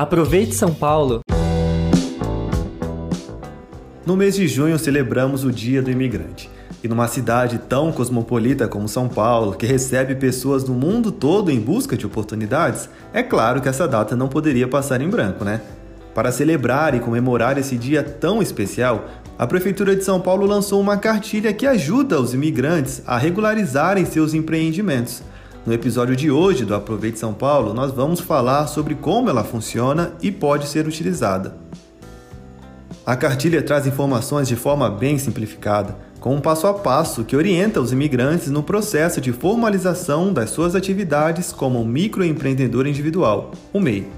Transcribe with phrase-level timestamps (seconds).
[0.00, 1.20] Aproveite São Paulo!
[4.06, 6.48] No mês de junho celebramos o Dia do Imigrante.
[6.82, 11.60] E numa cidade tão cosmopolita como São Paulo, que recebe pessoas do mundo todo em
[11.60, 15.60] busca de oportunidades, é claro que essa data não poderia passar em branco, né?
[16.14, 19.04] Para celebrar e comemorar esse dia tão especial,
[19.38, 24.32] a Prefeitura de São Paulo lançou uma cartilha que ajuda os imigrantes a regularizarem seus
[24.32, 25.22] empreendimentos.
[25.66, 30.14] No episódio de hoje do Aproveite São Paulo, nós vamos falar sobre como ela funciona
[30.22, 31.54] e pode ser utilizada.
[33.04, 37.78] A cartilha traz informações de forma bem simplificada, com um passo a passo que orienta
[37.78, 44.08] os imigrantes no processo de formalização das suas atividades como microempreendedor individual, o MEI.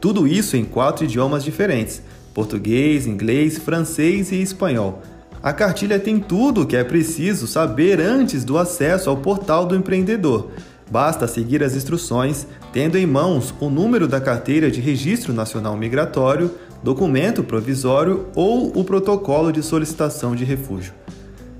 [0.00, 2.02] Tudo isso em quatro idiomas diferentes:
[2.32, 5.02] português, inglês, francês e espanhol.
[5.42, 9.74] A cartilha tem tudo o que é preciso saber antes do acesso ao portal do
[9.74, 10.50] empreendedor
[10.94, 16.52] Basta seguir as instruções, tendo em mãos o número da carteira de Registro Nacional Migratório,
[16.84, 20.94] documento provisório ou o protocolo de solicitação de refúgio.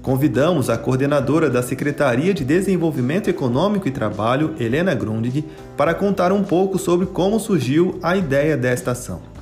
[0.02, 5.44] Convidamos a coordenadora da Secretaria de Desenvolvimento Econômico e Trabalho, Helena Grundig,
[5.76, 9.33] para contar um pouco sobre como surgiu a ideia desta ação.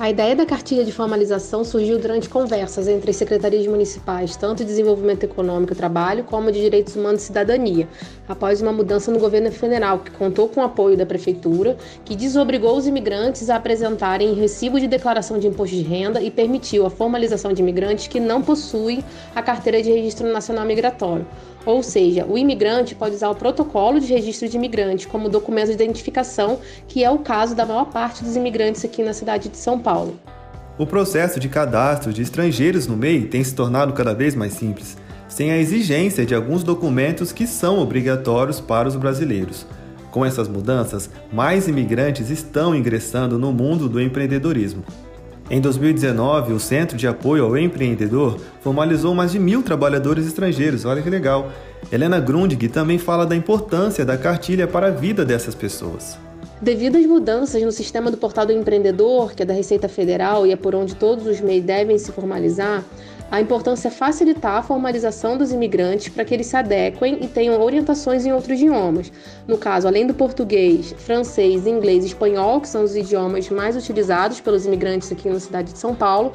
[0.00, 4.66] A ideia da cartilha de formalização surgiu durante conversas entre as secretarias municipais, tanto de
[4.66, 7.88] desenvolvimento econômico e trabalho, como de direitos humanos e cidadania,
[8.28, 12.76] após uma mudança no governo federal, que contou com o apoio da prefeitura, que desobrigou
[12.76, 17.52] os imigrantes a apresentarem recibo de declaração de imposto de renda e permitiu a formalização
[17.52, 19.02] de imigrantes que não possuem
[19.34, 21.26] a carteira de registro nacional migratório.
[21.68, 25.74] Ou seja, o imigrante pode usar o protocolo de registro de imigrante como documento de
[25.74, 29.78] identificação, que é o caso da maior parte dos imigrantes aqui na cidade de São
[29.78, 30.18] Paulo.
[30.78, 34.96] O processo de cadastro de estrangeiros no MEI tem se tornado cada vez mais simples,
[35.28, 39.66] sem a exigência de alguns documentos que são obrigatórios para os brasileiros.
[40.10, 44.82] Com essas mudanças, mais imigrantes estão ingressando no mundo do empreendedorismo.
[45.50, 50.84] Em 2019, o Centro de Apoio ao Empreendedor formalizou mais de mil trabalhadores estrangeiros.
[50.84, 51.50] Olha que legal!
[51.90, 56.18] Helena Grundig também fala da importância da cartilha para a vida dessas pessoas.
[56.60, 60.52] Devido às mudanças no sistema do Portal do Empreendedor, que é da Receita Federal e
[60.52, 62.84] é por onde todos os MEI devem se formalizar,
[63.30, 67.60] a importância é facilitar a formalização dos imigrantes para que eles se adequem e tenham
[67.60, 69.12] orientações em outros idiomas.
[69.46, 74.40] No caso, além do português, francês, inglês e espanhol, que são os idiomas mais utilizados
[74.40, 76.32] pelos imigrantes aqui na cidade de São Paulo,